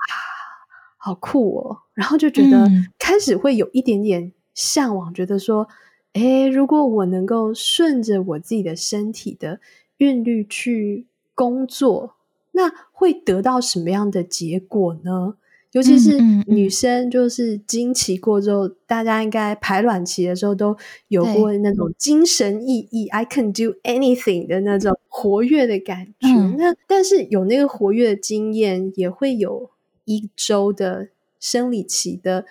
[1.02, 5.66] 好酷哦，然后就觉得开始会有一点点向往，觉得说，
[6.12, 9.58] 诶，如果我能够顺着我自己的身体的。
[10.00, 12.14] 韵律去工作，
[12.52, 15.34] 那会得到什么样的结果呢？
[15.72, 20.74] 尤其是女生，就是经期过之后，嗯嗯嗯、大家应该排卵期的时候都
[21.08, 26.28] 有过那种精神奕奕、I can do anything 的那种活跃的感觉。
[26.28, 29.68] 嗯、那但是有那个活跃的经验，也会有
[30.10, 32.44] 一周的生理期的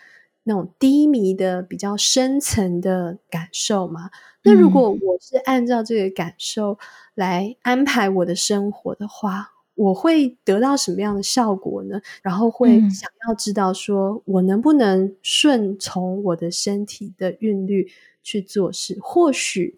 [0.44, 4.10] 那种低迷的、比较深层的感受嘛。
[4.44, 6.80] 那如果我是按照这个感受
[7.16, 12.00] 来安排我的生活的话，我会得到什么样的效果呢？
[12.22, 17.92] 然后会想要知道说，我能不能顺从我的身体的韵律
[18.24, 18.98] 去做事？
[19.02, 19.78] 或许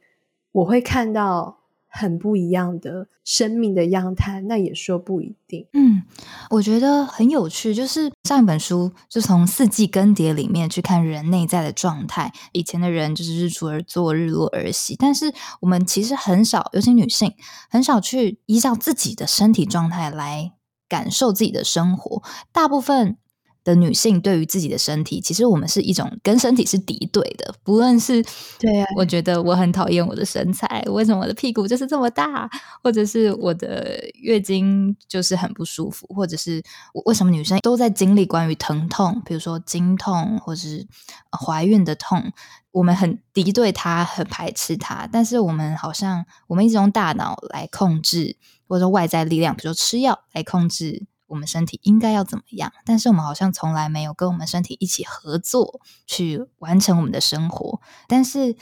[0.51, 1.60] 我会看到。
[1.91, 5.67] 很不一样的生命的样态，那也说不一定。
[5.73, 6.01] 嗯，
[6.49, 12.31] 我觉得很有趣，就是上一本书就从四季更迭里面去看人内在的状态。
[12.53, 17.35] 以前的人就是日出而作，日落而息，但是我们其实很少，尤其女性
[17.69, 20.53] 很少去依照自己的身体状态来
[20.87, 22.23] 感受自己的生活。
[22.51, 23.17] 大部分。
[23.63, 27.53] 的女性对于自己的身体，其实我们是一种跟身体是敌对的。
[27.63, 28.23] 不论是
[28.59, 32.49] 对啊，我觉得我很讨厌我的身材，为什么我的屁股就是这么大，
[32.81, 36.61] 或者是我的月经就是很不舒服，或者是
[37.05, 40.87] 为什么女生都在经历关于疼痛，比如说经痛或者是
[41.31, 42.31] 怀孕的痛，
[42.71, 45.07] 我们很敌对它，很排斥它。
[45.11, 48.35] 但是我们好像我们一直用大脑来控制，
[48.67, 51.05] 或者说外在力量，比如说吃药来控制。
[51.31, 57.79] 我们身体应该要怎么样，但是我们好像从来没有跟我们身体一起合作去完成我们的生活。
[58.07, 58.57] 但是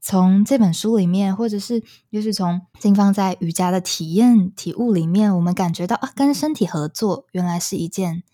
[0.00, 8.24] 从这本书里面，或者是就是从金芳在瑜伽的体验体悟里面，我们感觉到啊，跟身体合作原来是一件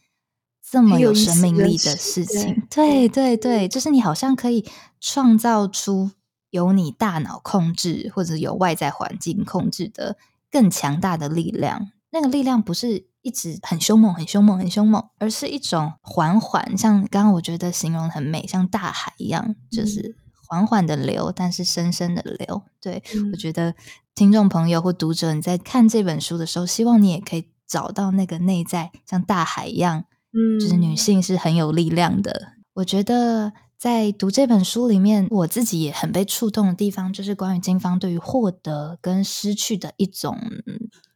[0.62, 2.66] 这么有生命力的事情。
[2.70, 4.66] 对对对，就是你好像可以
[5.00, 6.10] 创造出
[6.50, 10.16] 由你大脑控制或者由外在环境控制的
[10.50, 11.90] 更强大的力量。
[12.10, 13.06] 那个力量不是。
[13.24, 20.14] 一直很凶猛，很凶猛，很凶猛，而是一种缓缓，像刚刚我觉得形容很美，像大海一样，就是
[20.46, 22.62] 缓缓的流，但是深深的流。
[22.82, 23.74] 对，嗯，我觉得
[24.14, 32.52] 听众朋友或读者，你在看这本书的时候，希望你也可以找到那个内在像大海一样，嗯，就是女性是很有力量的。
[32.74, 40.38] 我觉得在读这本书里面，我自己也很被触动的地方，就是关于金方对于获得跟失去的一种。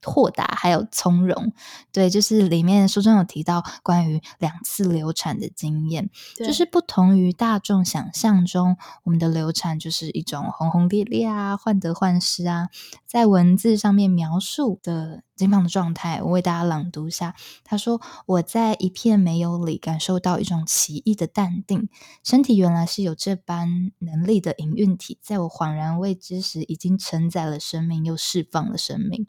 [0.09, 1.53] 豁达还有从容，
[1.93, 12.69] 对，就是里面书中有提到关于两次流产的经验，就是不同于大众想象中，我们的流产就是一种轰轰烈烈啊、患得患失啊，
[13.07, 17.35] 在文字上面描述的金胖的状态，我为大家朗读一下。
[17.63, 21.89] 他说：“我在一片没有里感受到一种奇异的淡定，
[22.25, 29.27] 身体原来是有这般能力的营运体，在我恍然未知时，已经承载了生命，又释放了生命。”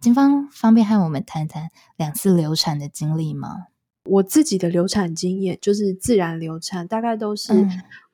[0.00, 3.66] 金方方便和我们谈谈两次流产的经历吗？
[4.04, 7.52] 我自己的流产经验就是自然流产，大概都是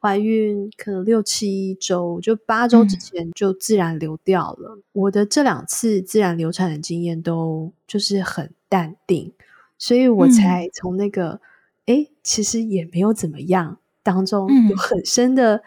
[0.01, 4.77] 怀孕可能六七周，就八周之前就自然流掉了。
[4.77, 4.83] 嗯。
[4.93, 9.35] 我的这两次自然流产的经验都就是很淡定，
[9.77, 11.43] 所以我才从那个
[11.85, 15.63] 哎、嗯，其实也没有怎么样当中有很深的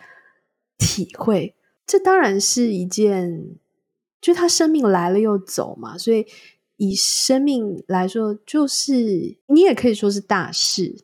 [0.78, 1.54] 体会。
[1.56, 1.60] 嗯。
[1.86, 3.58] 这当然是一件。
[4.25, 6.25] 就他生命来了又走嘛，所以
[6.77, 10.95] 以生命来说，就是你也可以说是大事。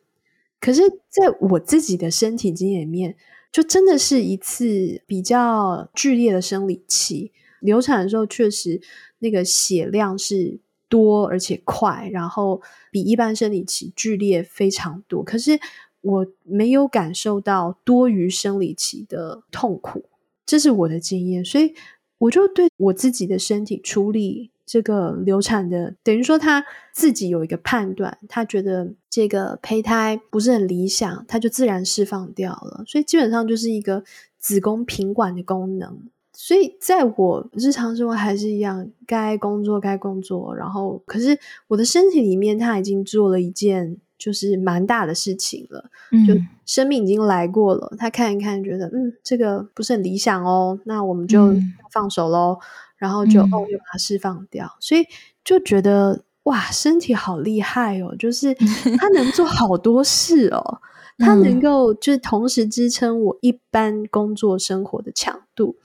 [0.59, 3.15] 可是，在我自己的身体经验里面，
[3.51, 7.31] 就真的是一次比较剧烈的生理期。
[7.59, 8.81] 流产的时候，确实
[9.19, 15.23] 那个血量是多而且快，然后比一般生理期剧烈非常多。
[15.23, 15.59] 可是
[16.01, 20.05] 我没有感受到多于生理期的痛苦，
[20.43, 21.75] 这是我的经验，所以。
[22.21, 32.83] 我就对我自己的身体处理这个流产的，等于说他自己有一个判断，他觉得这个胚胎不是很理想，他就自然释放掉了。
[32.85, 34.03] 所以基本上就是一个
[34.37, 35.99] 子宫平管的功能。
[36.33, 43.97] 所以在我日常生活还是一样，该工作该工作，然后可是我的身体里面他已经做了一件。
[44.21, 45.89] 就是蛮大的事情了，
[46.27, 51.51] 就生命已经来过了，嗯、他看一看，觉得嗯，这个不是很理想哦，那我们就
[51.91, 52.61] 放手喽，嗯、
[52.97, 55.07] 然后就、嗯、哦，又把它释放掉，所以
[55.43, 58.53] 就觉得哇，身体好厉害哦，就是
[58.99, 60.79] 他能做好多事哦，
[61.17, 65.77] 他能够就是同时支撑我一般工作生活的强度，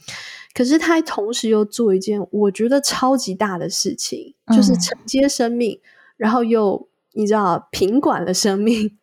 [0.53, 5.81] 可是他同时又做一件我觉得超级大的事情，就是承接生命，嗯、
[6.19, 6.87] 然后又。
[7.17, 8.97] 你知道，平管了生命，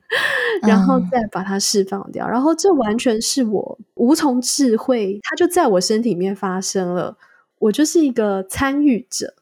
[0.62, 7.18] 然后再把它释放掉，嗯，然后这完全是我无从智慧，它就在我身体里面发生了。
[7.60, 9.34] 我就是一个参与者，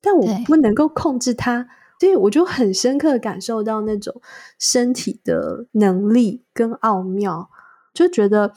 [0.00, 1.66] 但我不能够控制它，
[1.98, 4.20] 所以我就很深刻感受到那种
[4.58, 7.48] 身体的能力跟奥妙，
[7.94, 8.52] 就觉得。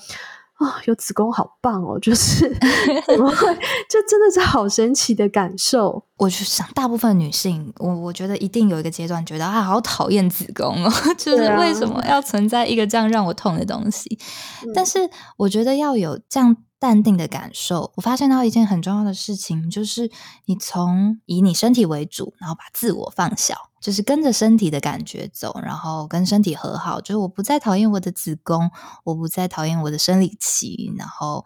[0.64, 2.00] 啊、哦，有子宫好棒哦！
[2.00, 2.48] 就是
[3.08, 3.54] 怎么会，
[3.90, 6.04] 就真的是好神奇的感受。
[6.18, 14.20] 我就想，大部分女性，我我觉得一定有一个阶段觉得啊，好讨厌子宫哦， 就是为什么要存在一个这样让我痛的东西？
[14.62, 16.58] 啊、但是我觉得要有这样。
[16.82, 20.10] 淡定的感受，我发现到一件很重要的事情，就是
[20.46, 27.02] 你从以你身体为主，然后把自我放小，就是跟着身体的感觉走，然后跟身体和好。
[27.02, 28.72] 就是我不再讨厌我的子宫，
[29.04, 31.44] 我不再讨厌我的生理期，然后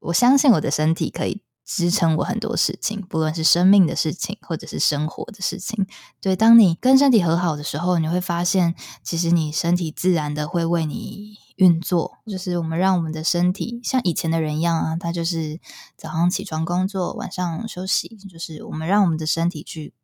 [0.00, 5.86] 我相信我的身体可以支撑我很多事情，不论是生命的事情，或者是生活的事情。
[6.20, 11.38] 对，当你跟身体和好的时候，你会发现，其实你身体自然的会为你。
[11.56, 15.58] 运作就是我们让我们的身体像以前的人一样啊，他就是
[15.96, 18.14] 早上起床工作，晚上休息。
[18.30, 19.94] 就是我们让我们的身体去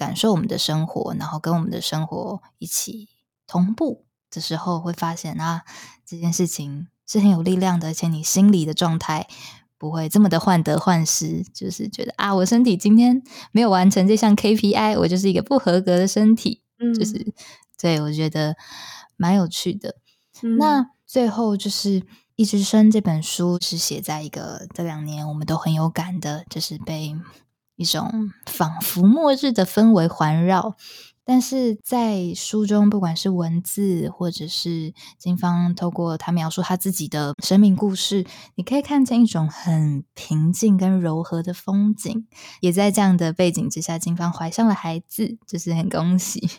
[0.00, 3.10] 感受我们的生活，然后跟我们的生活一起
[3.46, 5.64] 同步的时候，会发现啊，
[6.06, 9.28] 这件事情是很有力量的，而且你心里的状态
[9.76, 13.22] 不会这么的患得患失，就是觉得啊，我身体今天
[13.52, 16.62] 没有完成这项 KPI，我就是一个不合格的身体。
[16.78, 17.34] 嗯，就是
[17.78, 18.56] 对，我觉得
[19.16, 19.96] 蛮有趣的。
[20.42, 20.90] 嗯、那。
[21.10, 22.00] 最后就是
[22.36, 27.16] 《一直生》这本书是写在一个这两年我们都很有感的，就是被
[27.80, 30.76] 一种仿佛末日的氛围环绕。
[31.24, 38.26] 但是在书中，不管是文字，或者是金芳透过他描述他自己的生命故事，
[38.56, 42.26] 你可以看见一种很平静跟柔和的风景。
[42.60, 46.50] 也在这样的背景之下，金芳怀上了孩子，就是很恭喜。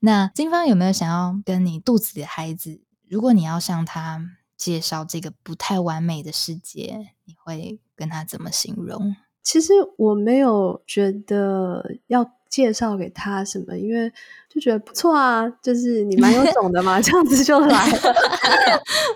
[0.00, 4.20] 那金芳有没有想要跟你肚子里的孩子，如果你要向他
[4.56, 9.14] 介绍这个不太完美的世界，你会跟他怎么形容？
[9.46, 14.12] 其实我没有觉得要介绍给他什么，因为
[14.48, 18.14] 就觉得不错啊，就是你蛮有 种的嘛，这样子就来了，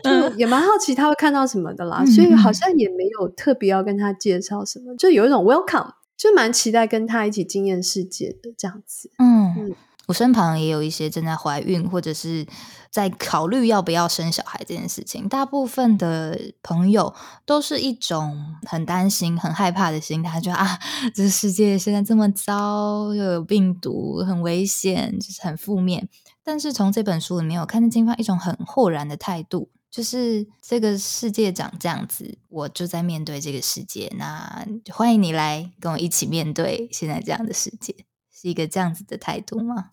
[0.05, 9.53] 就也蛮好奇他会看到什么的啦，所以好像也没有特别要跟他介绍什么，就有一种 welcome，就蛮期待跟他一起经验世界的这样子，嗯。
[9.59, 9.75] 嗯。
[10.07, 12.45] 我身旁也有一些正在怀孕或者是
[12.91, 17.15] 在考虑要不要生小孩这件事情，大部分的朋友
[17.47, 20.79] 都是一种很担心、很害怕的心态，就啊，
[21.15, 26.09] 这世界现在这么糟，又有病毒，很危险，就是很负面。
[26.43, 37.95] 但是从这本书里面，我看见金发一种很豁然的态度，就是这个世界长这样子，我就在面对这个世界，那欢迎你来跟我一起面对现在这样的世界，
[38.35, 39.91] 是一个这样子的态度吗？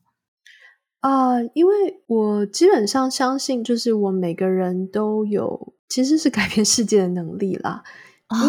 [1.01, 7.83] 啊、呃，因为我基本上相信，就是我每个人都有其实是改变世界的能力啦。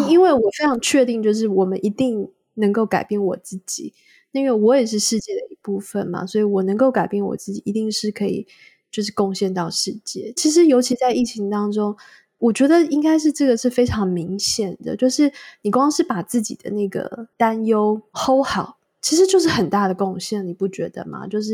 [0.09, 3.93] 因为我非常确定，就是我们一定能够改变我自己，
[4.33, 8.45] 因为我也是世界的一部分嘛，所以我能够改变我自己，一定是可以
[8.91, 10.33] 就是贡献到世界。
[10.35, 11.95] 其实尤其在疫情当中，
[12.39, 15.31] 我觉得应该是这个是非常明显的，就是
[15.61, 18.78] 你光是把自己的那个担忧 hold 好。
[19.01, 21.25] 其实就是很大的贡献，你不觉得吗？
[21.27, 21.53] 就是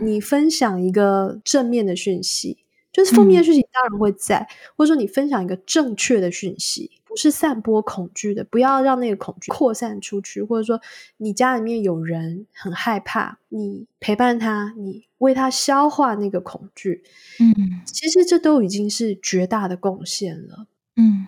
[0.00, 2.58] 你分享一个正面的讯息，
[2.92, 10.80] 就是负面的讯息当然会在，嗯，或者说你分享一个正确的讯息，不是散播恐惧的，不要让那个恐惧扩散出去，或者说
[11.16, 17.02] 你家里面有人很害怕，你陪伴他，你为他消化那个恐惧，
[17.40, 20.66] 嗯，其实这都已经是绝大的贡献了，
[20.96, 21.26] 嗯。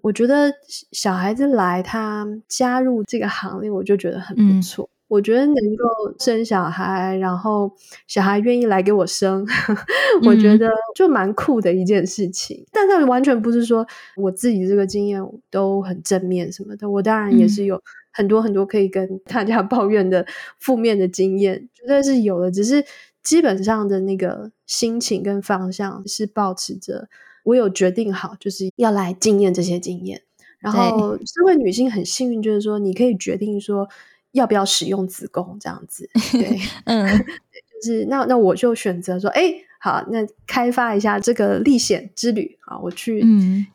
[0.00, 0.54] 我觉得
[0.92, 4.88] 小孩子来，他加入这个行列，我就觉得很不错。
[5.08, 7.72] 嗯我觉得能够生小孩，然后
[8.06, 9.42] 小孩愿意来给我生，
[10.26, 12.58] 我觉得就蛮酷的一件事情。
[12.58, 12.66] 嗯。
[12.72, 13.86] 但是完全不是说
[14.16, 15.18] 我自己这个经验
[15.50, 17.82] 都很正面什么的，我当然也是有
[18.12, 20.26] 很多很多可以跟大家 抱怨的
[20.60, 22.50] 负面的经验，绝对是有的。
[22.50, 22.84] 只是
[23.22, 27.08] 基本上的那个心情跟方向是保持着，
[27.44, 30.20] 我有决定好就是要来经验这些经验。
[30.58, 33.88] 然后这位女性很幸运，就是说你可以决定说。
[34.32, 36.08] 要不要使用子宫这样子？
[36.32, 37.06] 对，嗯，
[37.82, 43.24] 就是那那我就选择说，哎、欸，好，那开发一下这个历险之旅啊，我去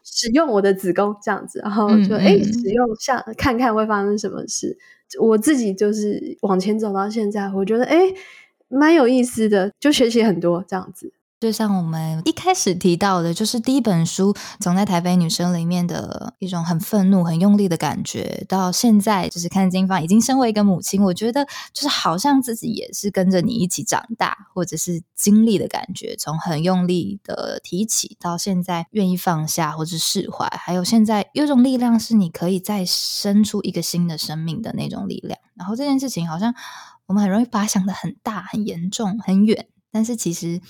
[0.04, 4.78] 使用我的子宫这样子，然后就哎、欸，使用下看看会发生什么事。
[5.20, 8.00] 我自己就是往前走到现在，我觉得哎，
[8.68, 11.14] 蛮、欸、有意思的，就学习很多这样子。
[11.44, 35.38] 就像我们一开始提到的，就是第一本书总在台北女生里面的一种很愤怒、很用力的感觉，到现在就是看金芳已经身为一个母亲，我觉得就是好像自己也是跟着你一起长大，或者是经历的感觉，从很用力的提起，到现在愿意放下或者释怀，还有现在有种力量是你可以再生出一个新的生命的那种力量。
[35.56, 36.56] 然后这件事情好像
[37.06, 40.62] 我们很容易把它想得很大、很严重、很远，但是其实。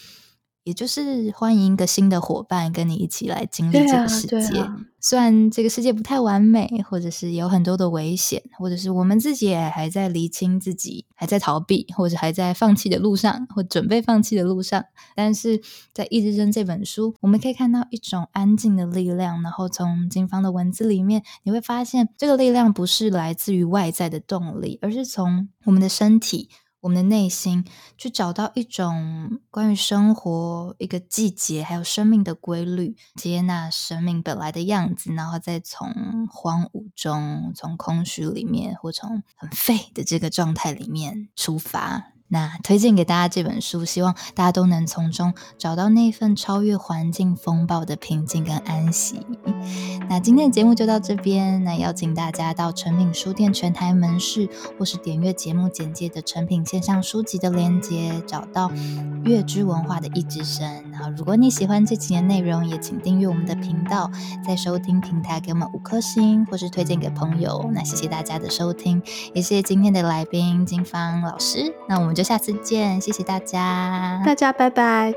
[0.64, 4.60] 也就是欢迎一个新的伙伴跟你一起来经历这个世界。
[4.60, 14.84] 啊啊、虽然这个世界不太完美，或者是有很多的危险，或者是我们自己也还在厘清自己，还在逃避，或者还在放弃的路上，或准备放弃的路上。
[15.16, 15.62] 但是
[15.94, 19.42] 在《意志针》这本书，我们可以看到一种安静的力量。
[19.42, 26.50] 然后从金方的文字里面，你会发现这个力量不是来自于外在的动力，而是从我们的身体。
[26.84, 27.64] 我们的内心
[27.98, 42.13] 去找到一种关于生活、一个季节还有生命的规律，接纳生命本来的样子，然后再从荒芜中、从空虚里面，或从很废的这个状态里面出发。
[42.34, 49.24] 那推荐给大家这本书，希望大家都能从中找到那份超越环境风暴的平静跟安息。
[50.10, 58.72] 那今天的节目就到这边，那邀请大家到诚品书店全台门市，或是点阅节目简介的诚品线上书籍的链接，找到
[59.24, 60.68] 月之文化的一之声。
[60.92, 64.10] 然后，如果你喜欢这期的内容，也请订阅我们的频道，
[64.44, 67.70] 在收听平台给我们五颗星，或是推荐给朋友。
[67.72, 69.00] 那谢谢大家的收听，
[69.36, 71.74] 也谢谢今天的来宾金芳老师。
[71.88, 75.14] 那我们就下次见，谢谢大家，大家拜拜。